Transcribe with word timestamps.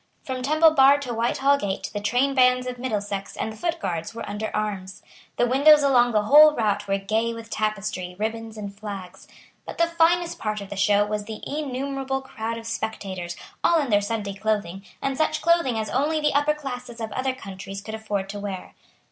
From 0.23 0.41
Temple 0.41 0.71
Bar 0.71 0.97
to 1.01 1.13
Whitehall 1.13 1.59
gate 1.59 1.91
the 1.93 1.99
trainbands 1.99 2.65
of 2.65 2.79
Middlesex 2.79 3.37
and 3.37 3.53
the 3.53 3.55
Foot 3.55 3.79
Guards 3.79 4.15
were 4.15 4.27
under 4.27 4.49
arms. 4.55 5.03
The 5.37 5.45
windows 5.45 5.83
along 5.83 6.11
the 6.11 6.23
whole 6.23 6.55
route 6.55 6.87
were 6.87 6.97
gay 6.97 7.35
with 7.35 7.51
tapestry, 7.51 8.15
ribands 8.17 8.57
and 8.57 8.75
flags. 8.75 9.27
But 9.63 9.77
the 9.77 9.85
finest 9.85 10.39
part 10.39 10.59
of 10.59 10.71
the 10.71 10.75
show 10.75 11.05
was 11.05 11.25
the 11.25 11.43
innumerable 11.45 12.23
crowd 12.23 12.57
of 12.57 12.65
spectators, 12.65 13.35
all 13.63 13.79
in 13.79 13.91
their 13.91 14.01
Sunday 14.01 14.33
clothing, 14.33 14.83
and 15.03 15.15
such 15.15 15.39
clothing 15.43 15.77
as 15.77 15.87
only 15.91 16.19
the 16.19 16.33
upper 16.33 16.55
classes 16.55 16.99
of 16.99 17.11
other 17.11 17.33
countries 17.35 17.79
could 17.79 17.93
afford 17.93 18.27
to 18.29 18.39
wear. 18.39 18.73